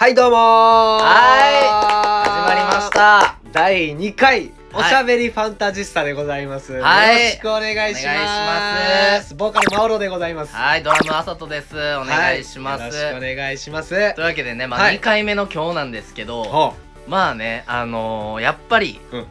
[0.00, 0.38] はいどうもー。
[0.40, 3.36] はい始まりました。
[3.50, 7.16] 第2回おしゃべりファンタジスタでございます、はい。
[7.16, 8.04] よろしくお願いします。
[8.04, 9.34] お願いします。
[9.34, 10.54] ボーカルマオロでございます。
[10.54, 11.74] はいドラムあさとです。
[11.74, 14.14] お願いします、はいよろしくお願いします。
[14.14, 14.98] というわけでね、まあ、はい。
[14.98, 16.74] 2回目の今日なんですけど、ほ
[17.08, 19.26] まあねあのーやっぱり、うん。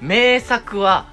[0.00, 1.12] 名作は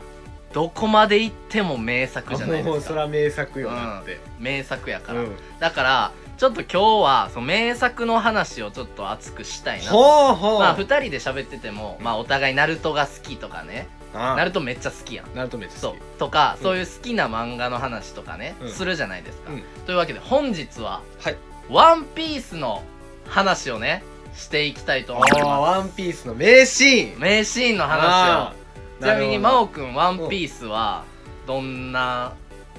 [0.53, 2.71] どこまで行っても名作うじゃないですか。
[2.71, 5.35] もうそら名作よなって、名作やから、うん。
[5.59, 6.11] だから
[6.43, 10.59] ちょっと今日はその名作の話をちょっと熱くしたいなほうほう。
[10.59, 13.87] まあ2人で喋ってても、まあ、お互いナルトが好きとかね。
[14.13, 15.33] あナルトめっちゃ好きやん。
[15.33, 15.93] ナルトめっちゃそう。
[15.93, 16.63] 好きとか、うん。
[16.63, 18.69] そういう好きな漫画の話とかね、うん。
[18.69, 19.63] するじゃないですか、うん。
[19.85, 21.37] というわけで本日ははい
[21.71, 22.83] 「ワンピースの
[23.29, 24.03] 話をね
[24.35, 27.13] していきたいと思いあーまワンピースの名シーン。
[27.13, 28.99] す名シーンの話あー。
[28.99, 31.05] をちなみにるほど真央くんワンピースは
[31.47, 32.33] どんな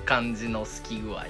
[0.04, 1.24] 感じの好き具合？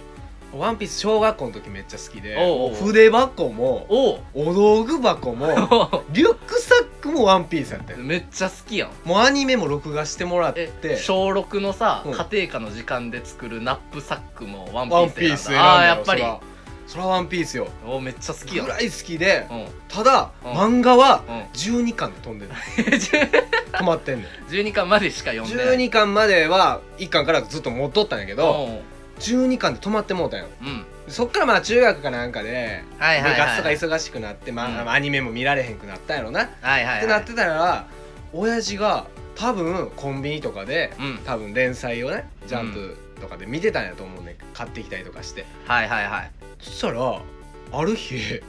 [0.59, 4.21] ワンピース小学校の時めっちゃ好きでおうおう筆箱もおう。
[4.35, 5.47] お道具箱も
[6.11, 8.91] リュックサックもワンピースやったよめっちゃ好きやん。
[9.05, 12.13] もうアニメも録画してもらっえて小6のさ、うん。
[12.13, 16.21] 家庭科の時間で作るナップサックもワンピワンース選んだピース選んだよああーやっぱり。
[16.23, 16.41] そら
[16.87, 17.69] そらワンピースよ。
[17.87, 18.67] おめっちゃ好きやん。
[18.67, 19.67] ぐらい好きでうん。
[19.89, 20.53] ただうん。
[20.53, 21.41] 漫画はうん。
[21.55, 22.53] 12巻で飛んでる
[23.75, 25.77] 止まってんねん12巻までしか読んでない。
[25.79, 28.81] 12巻までは1巻からずっと持っとったんやけどうん
[29.25, 30.47] 12巻で止まってもうたんよ。
[30.61, 30.85] うん。
[31.09, 33.41] そっからまあ中学かなんかで部はいはいはい。
[33.41, 34.89] 活とか忙しくなってまうん。
[34.89, 36.45] あアニメも見られへんくなったんやろな。
[36.45, 37.01] っはいはいはい。
[37.03, 37.87] てなってたら
[38.33, 41.19] 親父が多分コンビニとかでうん。
[41.25, 45.47] 多分連載をねジャンプとかで見てたんやと思うね買ってきたりとかして。
[45.67, 46.31] はいはいはい。
[46.61, 47.21] そしたら
[47.73, 48.41] ある日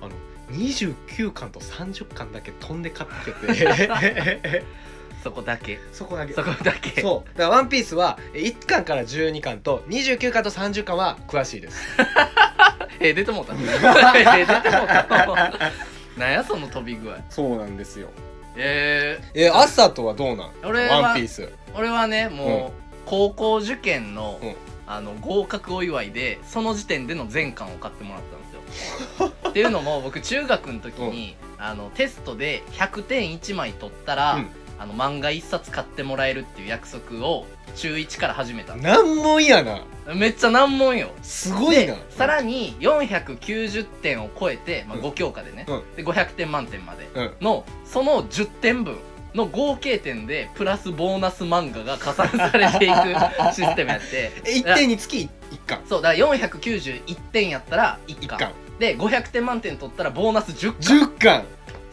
[0.00, 0.10] あの
[0.56, 3.66] 29巻と30巻だけ飛んで買ってきて
[5.22, 5.78] そこだけ。
[5.92, 6.32] そこだけ。
[6.32, 7.00] そこだけ。
[7.00, 7.38] そう。
[7.38, 11.82] だから「ワンピースは1巻から12巻と29巻と30巻は詳しいです。
[13.00, 13.54] え出てもうた
[14.16, 15.60] え出てもうた
[16.16, 17.16] なんやその飛び具合。
[17.30, 18.08] そうなんですよ。
[18.56, 20.50] ええ朝とはどうなん？
[20.64, 21.42] 俺はワンピース。
[21.42, 24.54] ー、俺はねもう、高校受験の、うん。
[24.90, 29.32] あの合格お祝いでその時点での全巻を買ってもらったんですよ。
[29.50, 38.76] っていうのも僕中学の時に、あのテストで100点1枚取ったら、うんあの漫画1冊買ってもらえるっていう約束を中1から始めた。
[38.76, 39.84] の難問やな。
[40.14, 41.10] めっちゃ難問よ。
[41.22, 41.94] すごいな。
[41.94, 45.04] でさらに490点を超えて、まあ、うん。
[45.04, 45.96] 5教科でね、うん。
[45.96, 47.08] で500点満点まで。
[47.14, 47.34] うん。
[47.40, 48.96] のその10点分
[49.34, 52.94] の合計点でプラスボーナス漫画が加算されていく
[53.54, 54.32] システムやって。
[54.44, 55.28] え1点につき1
[55.66, 55.80] 巻。
[55.88, 58.52] そうだから491点やったら1 1巻巻。
[58.78, 61.08] で500点満点取ったらボーナス10巻。
[61.08, 61.44] 10巻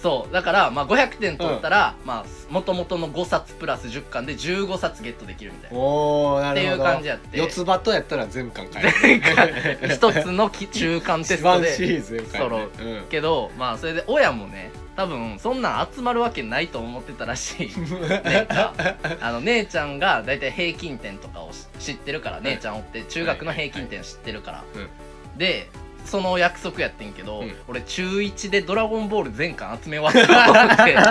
[0.05, 5.77] そうだからまあ500点取ったら、まあもともとの5冊プラス10巻で15冊ゲットできるみたいな。
[5.79, 7.39] おおなっていうるほど感じやって。
[7.39, 8.93] 四つ葉とやったら全巻買える。
[9.01, 9.95] 全巻。
[9.95, 11.75] 一つのき中間テストで。
[11.75, 12.69] ーズン買える揃う。
[13.09, 17.71] けどまあそれで親もね多分そんなん集まるわけないと思ってたらしい。
[19.21, 25.37] あの姉ちゃんが大体平均点とかをし知ってるから姉ちゃんおって中学の平均点知ってるから、うん。
[25.39, 25.67] で
[26.05, 27.53] その約束やってんけど、うん。
[27.67, 31.01] 俺中1で「ドラゴンボール」全巻集め終わっても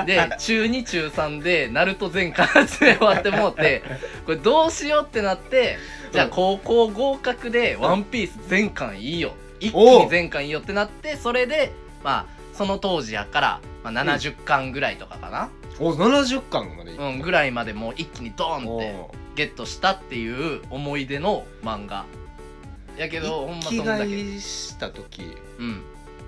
[0.00, 0.06] うて。
[0.06, 3.82] で中2中3で「ナルト全巻集め終わってもうて
[4.24, 5.78] これどうしようってなって
[6.12, 6.30] じゃあうん。
[6.30, 9.32] 高校合格で「ワンピース全巻いいよ。
[9.60, 15.48] 一気に全巻いいよってなってそれでまあその当時やから、まあ、70巻ぐらいとかかな、
[15.78, 22.04] お70巻までいうんぐらいまでもう一気にドーンっておゲットしたっていう思い出の漫画
[23.00, 24.04] やけどほんまそんだけ。
[24.04, 25.22] 買いした時。
[25.58, 25.82] うん。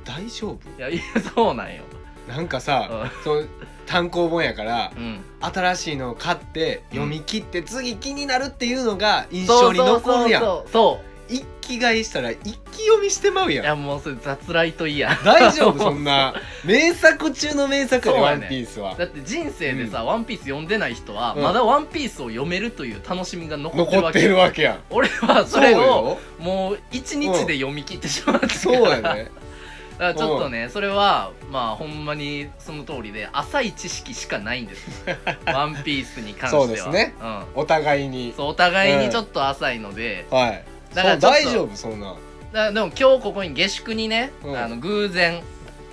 [0.04, 0.58] 大丈夫？
[0.78, 1.02] いやいや
[1.34, 1.82] そうなんよ。
[2.26, 3.48] なんかさそう
[3.84, 5.20] 単行本やからうん。
[5.40, 10.42] 新しいのを買って読み切って次気になるっていうのが印象にそうそう残るやん。
[10.42, 15.18] そうそう一気買いしたら一気読みしてまういややんもうそれ雑来といいや。
[15.24, 15.78] 大丈夫？
[15.80, 16.34] そんな。
[16.64, 18.94] 名作中の名作やでワンピースは。
[18.96, 21.42] だって人生でさ、ワンピース読んでない人は、うん。
[21.42, 24.80] まだワンピースを読めるという楽しみが残ってる残ってわけるわけやん。
[24.90, 26.18] 俺はそれをよ。
[26.38, 29.30] もう一日で読み切ってしまってそうやね。
[29.98, 35.04] だからちょっとねそれはまあほんまにその通りで浅い知識しかないんです
[35.46, 36.66] ワンピースに関しては。
[36.66, 37.14] そうですね。
[37.20, 37.44] うん。
[37.54, 38.34] お互いに。
[38.36, 42.16] そうお互いにちょっと浅いので、はいだから大丈夫そんな。
[42.52, 44.56] だでも今日ここに下宿にね、うん。
[44.56, 45.42] あの偶然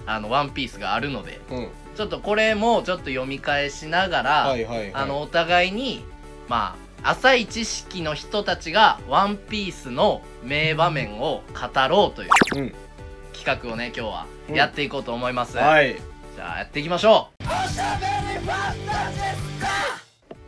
[0.06, 1.68] あのワンピースがあるのでうん。
[1.96, 4.94] ちょっとこれもちょっと読み返しながら、はいはいはい。
[4.94, 6.04] あのお互いに
[6.48, 12.74] まあ浅い知識の人たちがワンピースの名場面を語ろうといううん。
[13.34, 14.56] 企画をね今日はうん。
[14.56, 15.96] やっていこうと思います、はい。
[16.36, 17.30] じゃあやっていきましょ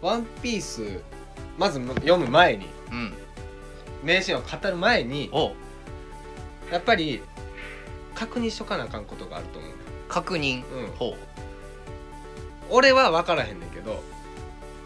[0.01, 1.01] ワンピース
[1.57, 2.65] まず読む前に。
[2.91, 3.13] ううん
[4.03, 5.29] 名シーンを語る前に
[6.71, 7.21] やっぱり
[8.15, 9.71] 確認しとかなあかんことがあると思う
[10.07, 10.63] 確認。
[10.65, 10.87] うん。
[10.97, 11.15] ほ
[12.69, 13.95] 俺は分からへんねんけどう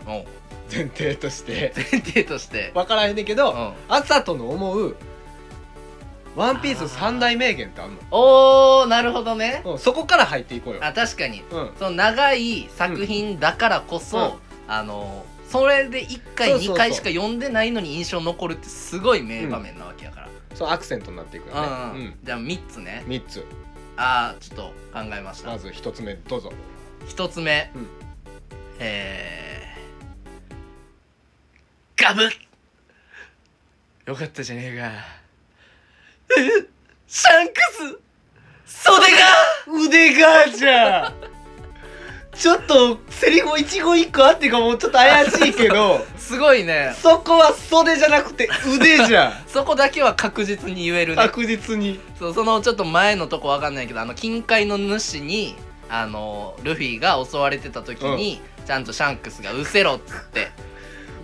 [0.07, 0.25] おう。
[0.71, 1.73] 前提として。
[1.75, 2.71] 前提として。
[2.73, 3.73] 分からへんねんけどうん。
[3.87, 4.95] あさとの思う
[6.35, 7.97] ワンピース三大名言ってあんの。
[8.11, 9.61] おーなるほどね。
[9.65, 10.85] うん、そこから入っていこうよ。
[10.85, 11.43] あ確かに。
[11.49, 11.71] うん。
[11.77, 14.33] その長い作品だからこそ、うん。
[14.67, 15.25] あの
[15.59, 16.75] それで1回そうそうそう。
[16.75, 21.61] 2回しか読んでないのに印象残るってすごい名場面なわけやから、そうアクセントになっていくよね。
[21.61, 22.19] うんうん。
[22.23, 23.03] じゃあ3つね。
[23.05, 23.45] うん、3つ。
[23.97, 24.63] ああちょっと
[24.93, 25.51] 考えました。
[25.51, 26.51] まず1つ目どうぞ。
[27.07, 27.87] 1つ目、うん。
[28.79, 32.23] えー、ガブ。
[32.23, 32.31] ッ
[34.05, 34.91] よかったじゃねえか。
[36.37, 36.67] え
[37.07, 37.99] シャンクス。
[38.83, 39.17] 袖が。
[39.67, 41.13] 腕がじゃ
[42.35, 46.93] ちょっとセリフ一語一個あっていうかもうちょっと怪しいけど すごいね。
[47.01, 49.33] そこは袖じゃなくて腕じゃん。
[49.47, 51.21] そこだけは確実に言えるね。
[51.21, 51.99] 確実に。
[52.19, 55.55] そうそのちょっと前のとこわかんないけどあの金塊の主に
[55.89, 60.51] あのルフィが襲われてた時に、ちゃんとシャンクスが「うせろ」っつって。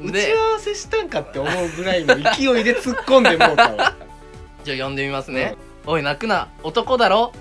[0.02, 2.22] 打ちで合わせしたんかって思うぐらいの勢
[2.60, 3.94] いで突っ込んでもうたわ。
[4.64, 5.56] じゃあ読んでみますね
[5.86, 6.48] 「おい泣くな。
[6.64, 7.34] 男だろ」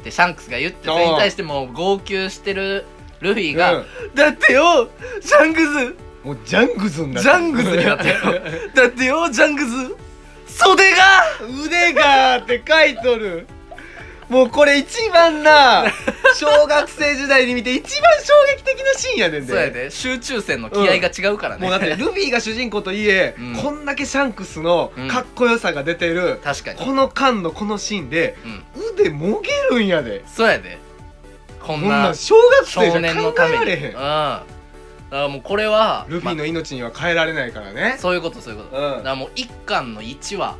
[0.00, 2.86] ってシャンクスが言ってそれに対してもう号泣してる
[3.20, 4.88] ルフィがうん「だってよ
[5.20, 8.16] シャンクもうジャングズになジャングズになったよ。
[8.18, 9.62] ス だってよジャンク
[10.48, 11.22] ス袖が!」
[11.64, 13.46] 腕がって書いとる。
[14.28, 15.84] もうこれ一番な
[16.34, 19.52] 小学生時代に見て一番衝撃的なシーンやねんで。
[19.52, 19.90] そうやで。
[19.90, 23.54] 集中戦の気合が違うからね、もうだって ルフィが主人公といえ、うん。
[23.54, 25.08] こんだけシャンクスのうん。
[25.08, 26.78] かっこよさが出てる、確かに。
[26.80, 28.64] この間のこのシーンでうん。
[29.00, 30.24] 腕もげるんやで。
[30.26, 30.78] そうやで
[31.66, 33.54] ここんなんなん小学生少じゃ考年のために。
[33.56, 33.84] えられへん。
[33.86, 33.92] うん。
[33.92, 34.44] だか
[35.10, 37.90] らもうこれはルフィの命には変えられないからね。
[37.94, 38.96] ま、そういうことそういうこと、うん。
[38.98, 40.56] だからもう一巻の1話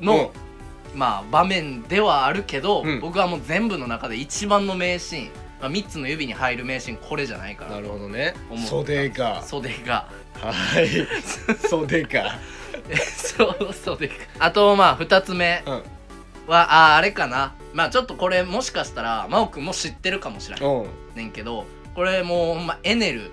[0.00, 0.30] の、
[0.94, 3.00] まあ場面ではあるけど、うん。
[3.00, 8.34] 僕はもう全部の中で一番の名シーン、まあ、3つの指に入る名シーンこれじゃないかならるほどね。
[8.68, 9.42] 袖が。
[9.42, 10.08] 袖が。
[10.34, 11.08] はい。
[11.68, 12.38] 袖が。
[13.16, 14.14] そう袖が。
[14.38, 15.82] あとまあ2つ目うん。
[16.46, 20.86] はああれかなまあちょっとこれもしかしたら真央くんも知ってるかもしれんうん。
[21.16, 21.64] ねんけど
[21.94, 23.30] これもうほんまエネル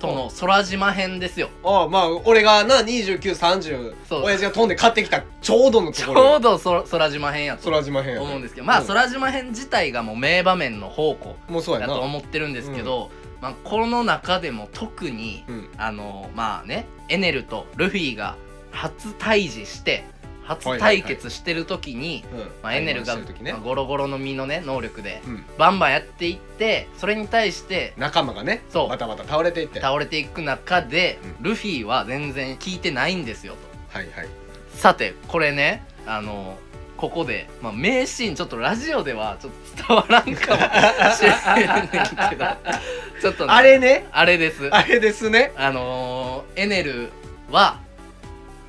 [0.00, 1.48] との空島編ですよ。
[1.64, 4.22] ああまあ俺がな2930そう。
[4.24, 6.32] 親父が飛んで買ってきたちょうどのとちころ。
[6.34, 8.24] ょうどそ空島編やと空島編やね。
[8.26, 8.86] 思うんですけどまあうん。
[8.86, 11.86] 空島編自体がもう名場面の宝庫もうそうやな。
[11.88, 13.10] だと思ってるんですけど、
[13.40, 15.68] まあ、この中でも特にうん。
[15.78, 18.36] あのまあねエネルとルフィが
[18.72, 20.04] 初対峙して
[20.44, 22.38] 初対決してる時に、うん。
[22.62, 23.16] まあ、エネルが、
[23.62, 25.44] ゴロゴロの実のね能力でうん。
[25.58, 28.88] バンバンやっていってそれに対して仲間がねそう。
[28.88, 29.80] バタバタ倒れていって。
[29.80, 33.54] は倒れていく中で、うルフィは全然聞いてないんですよ
[33.92, 34.00] と。
[34.00, 34.28] いはい。
[34.70, 36.58] さてこれねあの
[36.96, 42.44] ここで、まあ、名シーンちょっとラジオではちょっと伝わらんかもしれないけど。
[43.20, 44.06] ちょっと、ね、あれね。
[44.12, 44.68] あれです。
[44.70, 45.52] あれですね。
[45.56, 47.10] あのーエネル
[47.50, 47.80] は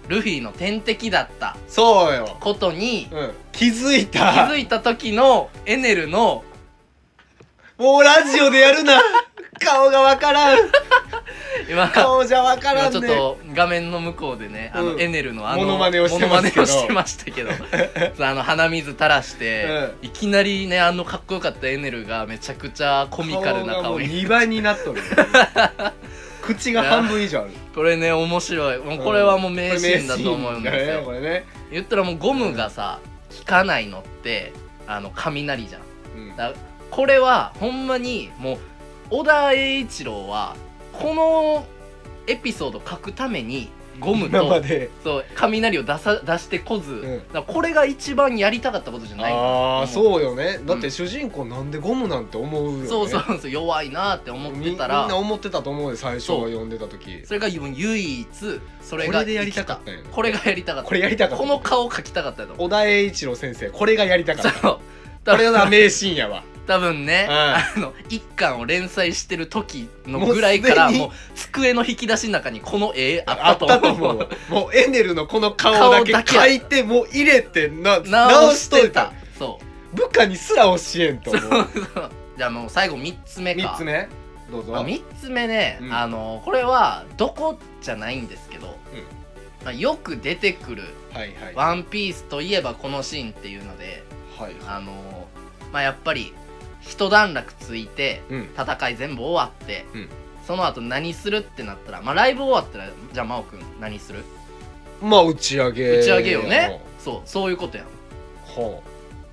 [0.07, 2.37] ルフィの天敵だったそうよ。
[2.39, 3.31] ことにうん。
[3.51, 6.43] 気づい気たづいた時のエネルの
[7.77, 9.01] もうラジオでやるな。
[9.59, 10.57] 顔がわからん。
[11.69, 13.07] 今顔じゃわから今んね。
[13.07, 15.01] ちょっと画面の向こうでね、あのうん。
[15.01, 16.61] エネルのあのモノマネをしてますけど。
[16.61, 17.51] モノマネをしてましたけど。
[18.25, 25.01] あの鼻水垂らして、いきなりねあのかっこよかったエネルがめちゃくちゃコミカルな顔がもう顔に2倍になっとる
[26.45, 27.51] 口が半分以上ある。
[27.73, 28.77] これね面白い。
[28.77, 31.45] もうこれはもう名シーンだと思うんですこれ名シーンだねよこれね。
[31.71, 32.99] 言ったらもうゴムがさ
[33.39, 34.53] 効かないのって
[34.87, 35.81] あの雷じゃん。
[36.17, 36.35] うん。
[36.35, 36.53] だ
[36.91, 38.57] これはほんまにもう
[39.09, 40.55] 小田栄一郎は
[40.93, 41.65] この
[42.27, 44.89] エピソード書くためにゴムまで。
[45.03, 47.01] そう雷を出さ出してこず、ん。
[47.01, 49.33] だからこれが一番やりたかったことじゃない。
[49.33, 50.59] ああうそうよね。
[50.65, 52.87] だって主人公なんでゴムなんて思うよね。
[52.87, 55.01] そうそうそう弱いなって思っみてたら。
[55.01, 56.49] みんな思ってたと思うよ最初そう。
[56.49, 57.25] 読んでた時。
[57.25, 58.27] それが唯一
[58.81, 60.01] それがこれでやりたかったんや。
[60.11, 60.87] これがやりたかった。
[60.87, 61.43] これやりたかった。
[61.43, 64.51] この顔描きたかったと小田栄一郎先生これがやりたかった。
[64.59, 64.79] そう。
[65.25, 67.35] これが名シーンやわ多分ね、うん。
[67.35, 74.29] あの一巻を連載してる時のぐらいからもう机の引き出しの中にこの絵ああったと思う。
[74.49, 79.05] もうエネルのこの顔だけ描いてもう入れてな直直しといた。
[79.05, 79.59] たそ
[79.93, 79.95] う。
[79.95, 81.67] 部下にすら教えんと思う。
[82.37, 83.61] じゃあもう最後3つ目か。
[83.61, 84.09] 3つ目？
[84.51, 84.73] どうぞ。
[84.73, 85.93] まあ、3つ目ね、うん。
[85.93, 88.77] あのこれはどこじゃないんですけど、
[89.63, 91.55] まあ、よく出てくるはい「はい。
[91.55, 94.03] ワンピースといえばこのシーンっていうので
[94.37, 94.55] はい。
[94.67, 95.27] あの
[95.71, 96.33] まあやっぱり
[96.87, 98.49] 一段落ついてうん。
[98.57, 100.09] 戦い全部終わって、うん。
[100.45, 104.23] その後何するってなったらまあライブ終わったらじゃあ真央くん何する？
[105.01, 106.81] まあ打ち上げ打ち上げよね。
[106.99, 107.87] そうそういうことやん。
[107.87, 108.81] は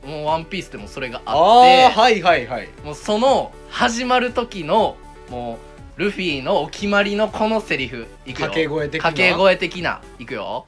[0.05, 2.69] もう「ワンピースでもそれがああってあはいはいはい。
[2.83, 4.97] もうその始まる時の
[5.31, 5.59] も
[5.99, 8.49] うルフィのお決まりのこのセリフいくよ。
[8.49, 9.11] 掛け声的な？
[9.11, 10.01] 掛け声的な。
[10.19, 10.67] いくよ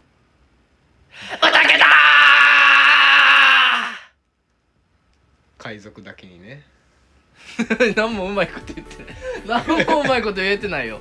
[1.42, 1.86] 「おたけだ
[5.64, 6.62] 海賊だけにね。
[7.58, 9.66] ー!」何もうまいこと言ってない。
[9.66, 11.00] 何もうまいこと言えてないよ。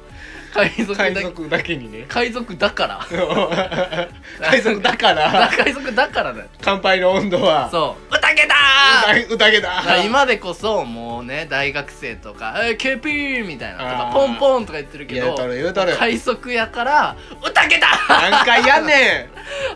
[0.53, 2.05] 海賊だ海賊だけにね。
[2.07, 2.99] 海賊だから。
[4.39, 5.49] 海賊だから。
[5.49, 6.47] 海賊だからだよ。
[6.61, 7.69] 乾杯の温度は。
[7.69, 10.01] そう「うたげだー!」う宴だ。
[10.05, 15.35] 今でこそもうね大学生とか「えー、ケピー!」みたいなとかポンポンとか言ってるけど
[15.99, 17.15] 海賊やから
[17.45, 17.87] 「うたげだ!
[18.07, 19.29] 何回やんねん。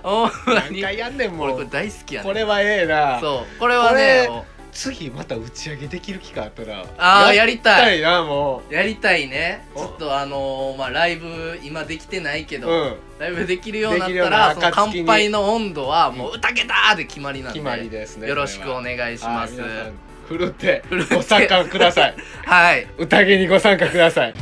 [0.48, 1.48] 何回やんねんもう。
[1.48, 3.20] 俺これ大好きやねこれはええな。
[3.20, 3.60] そう。
[3.60, 4.30] これはね
[4.78, 7.98] 次また打ち上げできる機会あったらあーやりたい。
[7.98, 9.68] いなもやりたいね。
[9.76, 12.96] ちおょっとあのー、まあライブ今できてないけど、ううん。
[13.18, 19.60] ライブできるようになったらその乾杯の温度はもう「うたけだ!」で決まりなんで決まりですねよろしくお願いします。
[20.28, 22.16] ふるって ご参加ください。
[22.46, 22.88] はい。
[23.00, 24.34] 宴にご参加ください。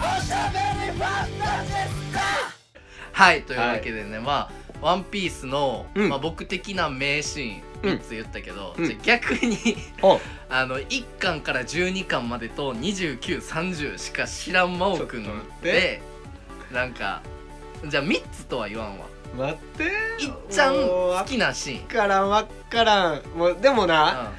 [3.14, 6.10] はいというわけでね、まあ「ワンピースの、うん。
[6.10, 8.86] まあ、僕的な名シーン3つ言ったけど、うん。
[8.86, 10.20] じゃあ逆にお。
[10.50, 16.02] あの1巻から12巻までと2930しか知らん真央くんちょっと待っでて。
[16.72, 17.22] なんか
[17.86, 19.06] じゃあ3つとは言わんわ。
[19.38, 19.84] 待って。
[19.84, 21.82] いっちゃんもう好きなシーン。
[21.82, 23.22] わからんわからん。
[23.36, 24.32] もうでもうんな、は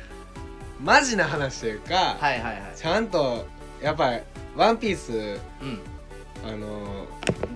[0.83, 2.63] マジな話というか、いはいはい。
[2.77, 3.47] ちゃんと
[3.83, 4.21] やっぱり
[4.57, 5.81] 「ワンピースうん。
[6.47, 7.07] あの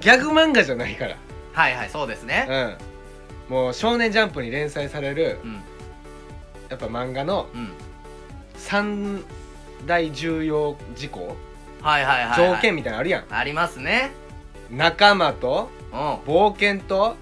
[0.01, 1.17] ギャグ漫画じゃないから。
[1.53, 2.47] はいはいそうですね。
[2.49, 3.55] うん。
[3.55, 5.63] もう「少年ジャンプ」に連載されるうん
[6.71, 7.73] やっぱ漫画のうん。
[8.57, 9.23] 三
[9.87, 11.37] 大重要事項
[11.81, 13.25] はいはいはい、はい、条件みたいなのあるやん。
[13.31, 14.11] ありますね。
[14.71, 15.99] 仲間とうん。
[16.21, 17.17] 冒険と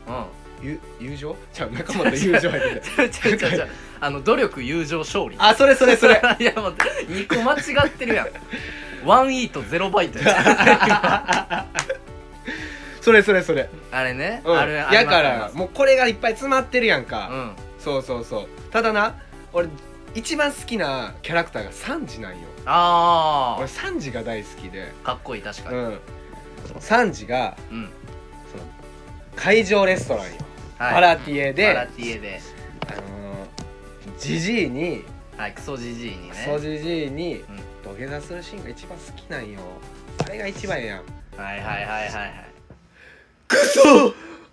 [1.01, 1.37] 友情？
[1.53, 2.81] ちゃう仲間と友情入って。
[2.81, 3.63] て ちゃうちち
[4.01, 5.37] あの努力友情勝利。
[5.39, 6.21] あそれそれそれ。
[6.39, 6.77] いやもう
[7.09, 8.29] 2個間違ってるやん。
[9.07, 10.19] ワンイートゼロバイト。
[10.19, 11.67] や
[13.01, 17.53] それそれそれ、あれね、うん、あれやからもうこれがいっぱい詰まってるやんか、うん。
[17.79, 18.49] そうそうそう。
[18.71, 19.15] ただな
[19.53, 19.69] 俺
[20.15, 22.39] 一番好きなキャラクターがサンジなんよ。
[22.67, 24.93] あ俺サンジが大好きで。
[25.05, 25.77] あかっこいい確かに。
[25.77, 26.01] うん。
[26.81, 27.89] サンジがうん。
[28.51, 28.65] その
[29.37, 30.33] 会場レストランよ、
[30.79, 30.95] はい。
[30.95, 31.67] パラティエで。
[31.69, 32.41] パラティエで。
[32.89, 35.05] あのージジイに
[35.37, 36.31] はいクソジジイにね。
[36.31, 37.45] クソジジイにん。
[37.85, 39.61] 土下座するシーンが一番好きなんよ。
[40.25, 41.03] あれが一番やん。
[41.37, 42.45] はいはいはいはいはい。
[43.47, 43.81] クソ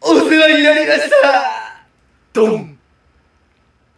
[0.01, 1.85] お世話になりました。
[2.33, 2.74] ドン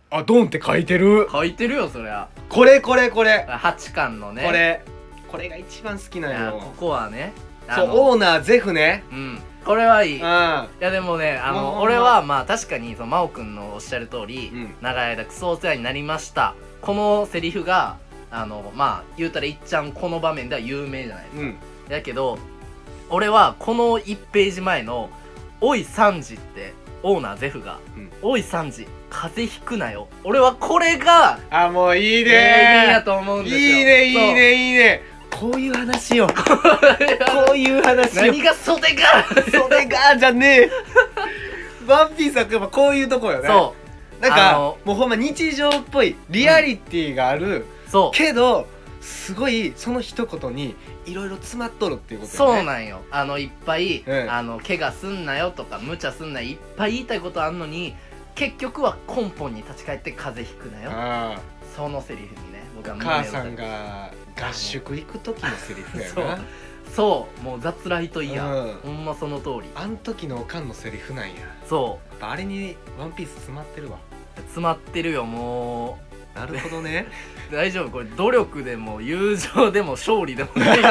[0.09, 1.27] あドンって書いてる？
[1.31, 2.29] 書いてるよそりゃ。
[2.49, 3.45] これこれこれ。
[3.49, 4.43] 8巻のね。
[4.45, 4.81] これ。
[5.29, 7.33] これが一番好きなんやここはね
[7.75, 9.03] そうオーナーゼフね。
[9.11, 9.39] うん。
[9.65, 10.19] これはいい。
[10.19, 14.75] いあやでもねあの俺はまあ確かにその真央くんのおっしゃる通り、うん。
[14.81, 16.55] 長い間クソお世話になりました。
[16.81, 17.97] このセリフが
[18.31, 21.57] あのまあ言うたらいっちゃんこの場面では有名じゃないですか、うん。
[21.89, 22.39] だけど
[23.09, 25.09] 俺はこの1ページ前の
[25.59, 26.73] 「おいサンジ」って
[27.03, 33.61] オーナーゼフがうん「おいサンジ風邪ひくなよ」俺はこれがあもういい名言やねと思うんですよ。
[33.61, 35.01] いいねいいねいいね。
[35.31, 36.27] こういう話よ。
[36.33, 38.21] こういう話よ。
[38.23, 40.69] 何が袖が それがじゃねえ。
[41.87, 43.47] ワンピースはやっぱこういうとこよね。
[43.47, 43.75] そ
[44.19, 48.17] なんかもうほんま日常っぽいリアリティがある、うそう。
[48.17, 48.67] けど
[49.07, 52.57] すごいその一言にいろいろ詰まっとるっていうことよね。
[52.57, 53.01] そうなんよ。
[53.09, 57.95] あのいっぱい、うんあの怪我すんなよとか無茶すんなよいっぱい言いたいことあんのに
[58.35, 60.91] 結局は根本に立ち返って風邪ひくなよ。
[60.93, 61.39] あ
[61.73, 66.39] そのセリフにね僕あは胸を母さんが合宿行く時のセリフやな。
[66.93, 67.43] そう。
[67.43, 68.73] もう雑来といや、うん。
[68.83, 69.69] ほんまその通り。
[69.75, 71.35] あん時のおかんのセリフなんや。
[71.35, 73.97] やそっぱあれにワンピース詰まってるわ。
[73.97, 75.97] う詰まってるよも
[76.39, 77.07] なるほどね。
[77.51, 77.89] う 大丈夫。
[77.89, 80.81] これ努力でも友情でも勝利でもない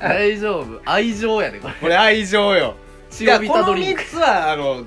[0.00, 0.80] 大丈夫。
[0.90, 1.74] 愛情やでこれ。
[1.74, 2.76] これ愛情よ。
[3.20, 4.02] いやこのタドリンク。
[4.02, 4.84] 3つはあの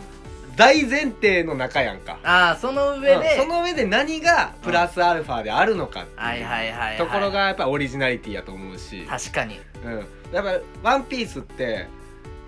[0.55, 2.17] 大前提の中やんか。
[2.24, 3.44] ああその上で、うん。
[3.44, 6.20] その上で何がプラスアルファであるのかっていう。
[6.20, 9.60] はいはいはい、はい、ところがやっぱオリジナリティやと思うし、確かに。
[9.84, 11.86] うん、やっぱ「ワンピースってやっ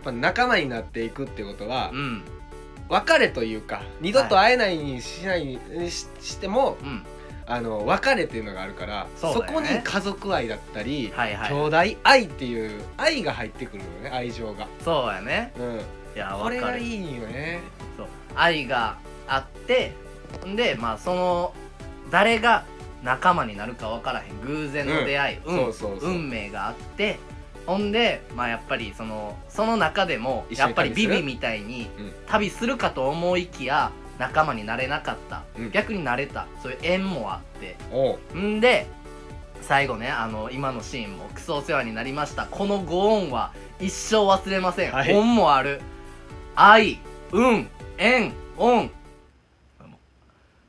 [0.04, 2.24] ぱ仲間になっていくってことはうん。
[2.90, 7.06] 別れというか二度と会えないにしないにししてもうん
[7.50, 15.54] あの別れっていうのがあるからそこに家族愛だったり、兄弟愛っていう愛が入ってくるのね愛情が、そうやね。
[15.58, 15.80] うん、い
[16.16, 17.62] やこれがいいよね。
[17.96, 18.08] そう。
[18.36, 19.94] 愛があって
[20.46, 21.54] んでまあその
[22.12, 22.66] 誰が
[23.02, 24.42] 仲間になるか分からへん。
[24.42, 25.66] 偶然の出会い、うん。
[25.68, 26.10] 運そうそうそう。
[26.10, 27.20] 運命があって。
[27.66, 32.14] ほんでまあやっぱりそのその中でもやっぱりビビみたいにうん。
[32.28, 35.72] 旅するかと思いきや仲間になれなかった、うん。
[35.72, 36.48] 逆になれた。
[36.62, 37.76] そういう縁もあって。
[37.92, 38.38] おう。
[38.38, 38.88] んで
[39.62, 42.46] 最後ねあの今のシーンもクソお世話になりました。
[42.46, 45.14] このご恩は一生忘れません、はい。
[45.14, 45.82] 恩もある。
[46.56, 47.00] 愛
[47.32, 48.92] 運縁恩。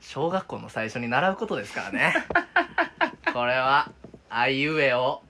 [0.00, 2.14] 小学校の最初に習うことですからね。
[3.34, 3.90] これは
[4.30, 5.22] あいうえを、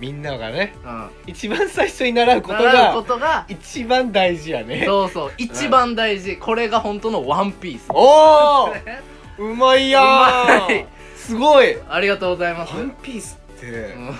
[0.00, 4.84] みんながねうん、一番最初に習うことが一番大事やね。
[4.84, 5.32] そうそう。
[5.38, 6.36] 一番大事。
[6.36, 7.86] これが本当のワンピース。
[7.90, 8.74] おお
[9.38, 10.56] うまいやー。
[10.56, 10.86] うまい。
[11.16, 11.76] すごい。
[11.88, 14.14] ありがとうございます、ワンピースってうん。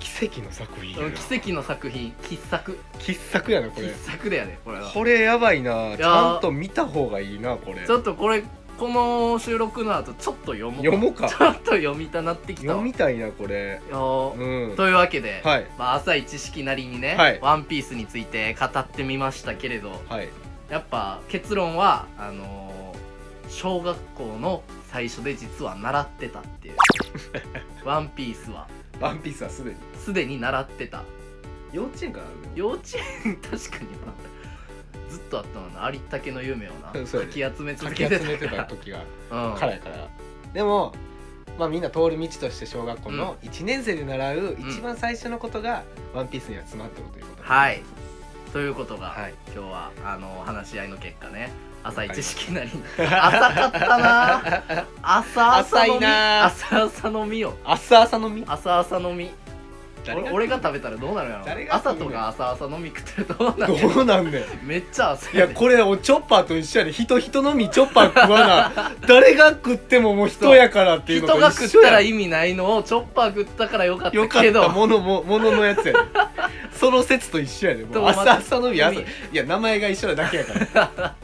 [0.00, 2.12] 奇跡の作品奇跡の作品。
[2.28, 2.78] 傑作。
[2.98, 3.88] 傑作やなこれ。
[3.88, 4.90] 傑作だよねこれは。
[4.90, 5.72] これやばいな。
[5.72, 5.96] ー。
[5.96, 7.86] ちゃんと見た方がいいなこれ。
[7.86, 8.42] ちょっとこれ
[8.78, 10.76] この収録の後ちょっと読もう。
[10.84, 11.28] 読もうか。
[11.28, 12.68] ちょっと読みたなってきた。
[12.68, 13.80] わ読みたいなこれ。
[13.90, 14.76] うん。
[14.76, 15.66] というわけで、はい。
[15.78, 17.38] まあ、浅い知識なりにね、はい。
[17.40, 20.28] ワンピースについて語ってみましたけれどはい。
[20.70, 22.74] やっぱ結論はあのー
[23.48, 26.76] 小学校の最初で実は習ってたっていう。
[27.86, 28.66] ワンピースは。
[29.00, 29.76] ワンピースはすでに。
[29.98, 31.02] すでに習ってた。
[31.72, 32.56] 幼稚園からあるの？
[32.56, 32.82] 幼稚
[33.24, 34.12] 園確かにな
[35.14, 36.88] ずっとあったのなありったけの夢をな。
[36.88, 40.08] かき集めか続けてき集めてた時がら、うん、からやから。
[40.52, 40.92] でも
[41.58, 47.42] まあみんな通る道として小学校の1年生で習う一番最初のことがワンピースには詰まってるということ。
[47.44, 47.82] はい。
[48.52, 49.34] ということが、はい。
[49.52, 51.50] 今日はあの話し合いの結果ね。
[51.84, 52.70] 浅い知識なり。
[52.70, 54.86] に浅かったな。
[55.02, 55.98] 朝朝浅のみ。
[55.98, 58.44] いな朝朝のみよ朝朝のみ。
[58.46, 59.24] 朝朝のみ。
[59.26, 59.53] 誰
[60.12, 61.44] 俺俺が食べたらどうなるやろ？
[61.46, 61.94] 誰が食うねん。
[62.00, 64.66] 朝とか朝朝のみ食ったらどうなるどうなんねん。
[64.66, 75.98] めっちゃ朝いやこれおチョッパーと一緒やで人人のみチョッパー食わな 誰が食ってももう人やからっていうのと人が食ったらい意味ないのをチョッパー食ったからよかったよかっけどたものももののやつやで
[76.78, 77.84] その説と一緒やで。
[77.84, 78.90] もうでもま朝朝のみ朝。
[78.98, 80.52] 海いや名前が一緒なだけやか
[81.00, 81.14] ら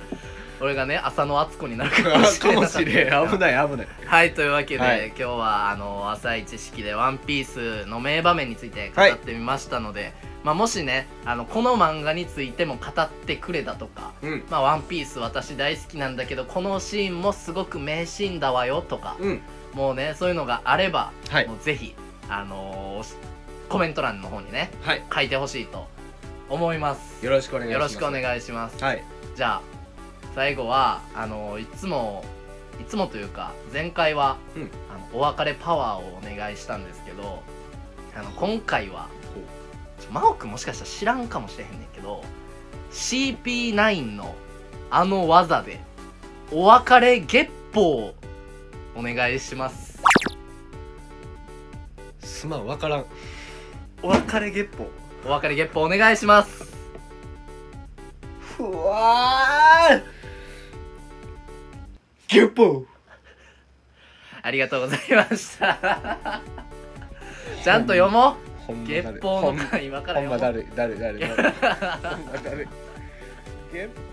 [0.60, 2.80] 俺がね朝の敦子になるかもしれなかった。
[2.80, 3.30] れん。
[3.30, 3.88] 危ない危ない。
[4.06, 5.08] はいというわけで、はい。
[5.08, 10.12] 今日はあの浅い知識で「ワンピースの名場面について語ってみましたので、
[10.44, 19.40] まあ、もしねあのこの漫画についても語ってくれだとかうん「まあ、ワンピース私大好きなんだけどこのシーンもすごく名シーンだわよ」とか、うん。
[19.74, 21.46] もうねそういうのがあれば、はい。
[21.46, 21.94] もうぜひ
[22.28, 23.14] あのー
[23.70, 25.02] コメント欄の方にねはい。
[25.14, 25.86] 書いてほしいと
[26.48, 27.24] 思います。
[27.24, 27.94] よろしくお願いしよます。
[27.94, 28.82] ろしくお願いします。
[28.82, 29.04] はい。
[29.36, 29.62] じゃあ
[30.34, 32.24] 最後はあのいつも
[32.80, 34.70] いつもというか前回は、うん。
[34.88, 37.42] あのお別れパワーをお願いしたんですけど
[38.16, 39.08] あの今回は
[40.10, 42.24] 真央くんもしかしたら知らんかもしれへんねんけど
[42.92, 44.34] CP9 の
[44.90, 45.80] あの技で
[46.50, 48.14] お別れ月報を
[48.96, 50.00] お願いします。
[52.20, 53.04] すまんわからん。
[54.02, 54.88] お別れ月報。
[55.26, 56.72] お別れ月報お願いします。
[58.40, 60.19] ふわー
[62.30, 62.86] 月報
[64.42, 66.40] ありがとうございました。
[67.62, 68.36] ちゃんと読も
[68.68, 68.86] う。
[68.86, 70.38] 月報の今から読もう。
[70.38, 71.18] 誰誰誰？
[71.18, 72.68] 誰